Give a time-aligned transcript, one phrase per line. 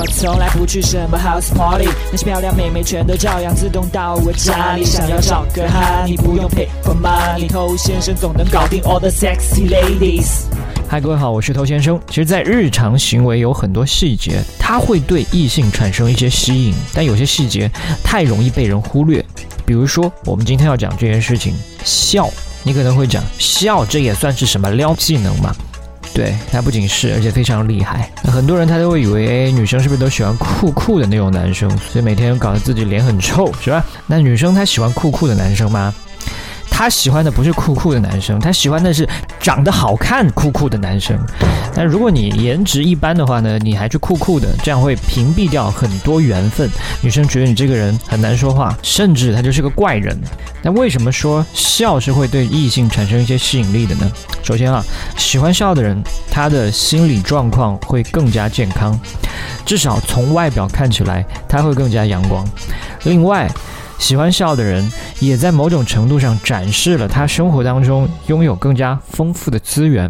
[0.00, 4.84] 我从来不去什么 house party，那些漂亮妹妹全都照样自动到我家里。
[4.84, 10.44] 想要找个哈，你不用 pay for money，偷先生总能搞定 all the sexy ladies。
[10.88, 12.00] 嗨，各位好，我是头先生。
[12.08, 17.68] 其实，在日常行为有很多细节，它会对异性产生一些吸引，但有些细节
[18.04, 19.24] 太容易被人忽略。
[19.66, 21.52] 比如说，我们今天要讲这件事情，
[21.82, 22.30] 笑。
[22.62, 25.52] 你可能会讲，笑这也算是什么撩技能吗？
[26.18, 28.10] 对，他不仅是，而且非常厉害。
[28.24, 31.70] 很多人他都会以为，哎，女生是不是都喜欢酷酷的那种男生？
[31.78, 33.86] 所以每天搞得自己脸很臭，是吧？
[34.04, 35.94] 那女生她喜欢酷酷的男生吗？
[36.78, 39.04] 她喜欢的不是酷酷的男生，她喜欢的是
[39.40, 41.18] 长得好看酷酷的男生。
[41.74, 46.70] 但如果你颜值一般的话呢，你还去酷酷的，这样会屏蔽掉很多缘分。
[47.00, 50.16] 女生觉得你这个人很难说话，甚至他就是个怪人。
[50.62, 54.08] 那为什么说笑是会对异性产生一些吸引力的呢？
[54.44, 54.80] 首先啊，
[55.16, 58.96] 喜欢笑的人，他的心理状况会更加健康，
[59.66, 62.46] 至少从外表看起来他会更加阳光。
[63.02, 63.50] 另外，
[63.98, 70.08] 喜欢笑的人，也在某种程度上展示了他生活当中拥有更加丰富的资源，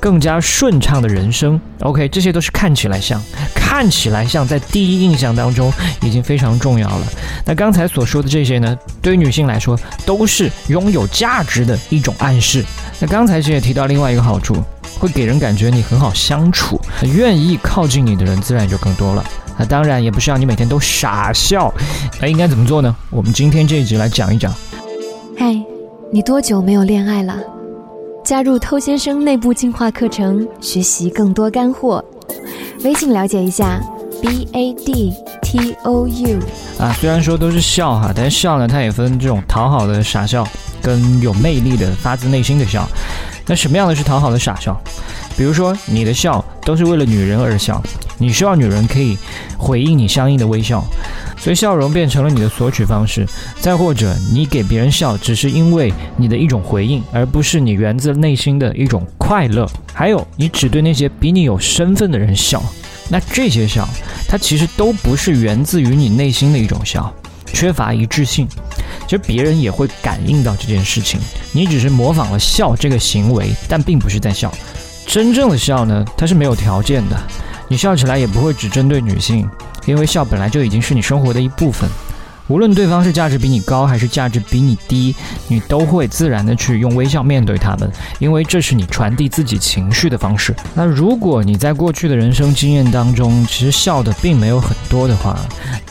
[0.00, 1.60] 更加顺畅的人生。
[1.80, 3.20] OK，这些都是看起来像，
[3.54, 5.70] 看起来像，在第一印象当中
[6.02, 7.06] 已经非常重要了。
[7.44, 12.64] 那刚才所说的这些呢，对于女性来说都是拥有价值的一种暗示。
[13.00, 14.56] 那刚才其实也提到另外一个好处，
[14.98, 19.24] 会给人感觉你很好相处，愿意靠近你的人自然就更多了。
[19.58, 21.72] 那当然也不是让你每天都傻笑，
[22.20, 22.94] 那应该怎么做呢？
[23.10, 24.52] 我们今天这一集来讲一讲。
[25.38, 25.54] 嗨，
[26.12, 27.36] 你多久没有恋爱了？
[28.24, 32.04] 加入偷先生内部进化课程，学习更多干货。
[32.82, 33.80] 微信了解一下
[34.20, 36.38] ，b a d t o u。
[36.78, 40.46] 啊，虽然说都是笑哈，但是笑呢，它也分这种讨好的傻笑，
[40.82, 42.88] 跟有魅力的发自内心的笑。
[43.46, 44.78] 那什么样的是讨好的傻笑？
[45.36, 47.82] 比如说，你的笑都是为了女人而笑。
[48.18, 49.16] 你需要女人可以
[49.58, 50.82] 回应你相应的微笑，
[51.36, 53.26] 所以笑容变成了你的索取方式。
[53.60, 59.68] 再或者，你给别人笑只是因为你的一种回应，而不是你源自内心的一种快乐。
[59.92, 62.62] 还有，你只对那些比你有身份的人笑，
[63.10, 63.86] 那这些笑，
[64.26, 67.12] 它其实都不是源自于你内心的一种笑，
[67.52, 68.48] 缺乏一致性。
[69.06, 71.20] 其实别人也会感应到这件事情，
[71.52, 74.52] 你只是模仿了笑这个行为，但并不是在笑。
[75.06, 77.16] 真正的笑呢，它是没有条件的。
[77.68, 79.48] 你笑起来也不会只针对女性，
[79.86, 81.88] 因为笑本来就已经是你生活的一部分。
[82.48, 85.14] 无论对方是价值比你高还是价值比你低，
[85.48, 90.54] 你都会自然的去用微笑面对他们，因为这是你传递自己情绪的方式。
[90.74, 95.36] 那如果你在过去的人生经验当中，其实笑的并没有很多的话，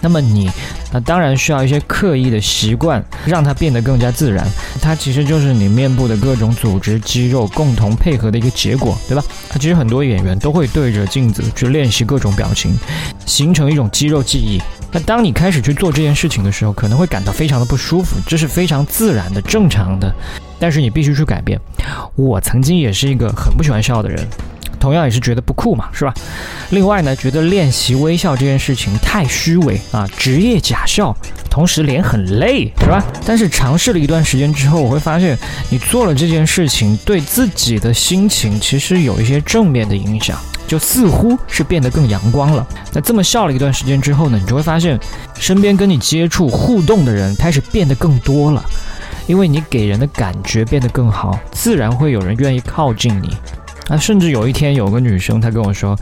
[0.02, 0.50] 那么你，
[0.94, 4.48] 那当然需要一些刻意的习惯，让它变得更加自然。
[4.82, 9.24] 它其实就是你面部的各种组织肌肉共同配合的一个结果，对吧？
[9.50, 12.74] 它其实很多演员都会对着镜子去练习各种表情，
[13.26, 14.62] 形成一种肌肉记忆。
[14.96, 20.10] 那当你开始去做这件事情的时候，可能会感到非常的不舒服，这是非常自然的、正常的。
[20.58, 21.60] 但是你必须去改变。
[22.16, 24.26] 我曾经也是一个很不喜欢笑的人，
[24.86, 26.14] 同样也是觉得不酷嘛，是吧？
[26.70, 31.12] 另外呢，觉得练习微笑这件事情太虚伪啊，职业假笑，
[31.50, 33.04] 同时脸很累，是吧？
[33.26, 35.36] 但是尝试了一段时间之后，我会发现，
[35.72, 40.38] 你做了这件事情，对自己的心情其实有一些正面的影响。
[40.68, 42.66] 就似乎是变得更阳光了。
[42.94, 45.00] 那这么笑了一段时间之后呢，你就会发现，
[45.40, 48.64] 身边跟你接触互动的人开始变得更多了，
[49.26, 53.36] 因为你给人的感觉变得更好，自然会有人愿意靠近你。
[53.88, 55.98] 啊，甚至有一天有个女生她跟我说，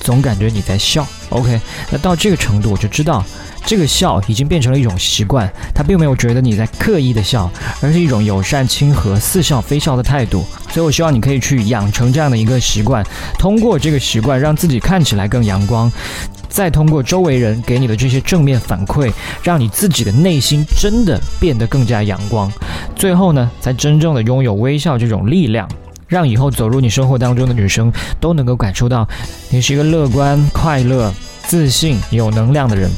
[0.00, 1.06] 总感觉你在笑。
[1.30, 3.24] OK，那到这个程度我就知道。
[3.66, 7.50] 这个笑已经变成了一种习惯，他并没有觉得你在刻意的笑，
[7.80, 10.44] 而是一种友善亲和、似笑非笑的态度。
[10.68, 13.02] 所以我希望你可以去养成这样的一个习惯，
[13.38, 15.90] 通过这个习惯让自己看起来更阳光，
[16.46, 19.10] 再通过周围人给你的这些正面反馈，
[19.42, 22.52] 让你自己的内心真的变得更加阳光。
[22.94, 25.66] 最后呢，才真正的拥有微笑这种力量，
[26.14, 29.04] 让以后走入你生活当中的女生都能够感受到
[29.50, 31.12] 你是一个乐观、快乐、
[31.48, 32.88] 自信、有能量的人。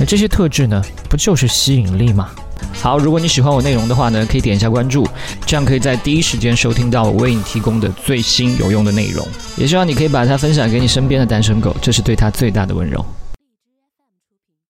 [0.00, 2.28] 那这些特质呢，不就是吸引力吗？
[2.72, 5.06] 好，如果你喜欢我内容的话呢，可以点一下关注，
[5.46, 9.24] 这样可以在第一时间收听到我为你提供的最新有用的内容。
[9.56, 13.04] 也希望你可以把它分享给你身边的单身狗，这是对他最大的温柔。